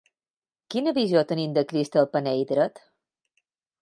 [0.75, 2.83] Quina visió tenim de Crist al panell dret?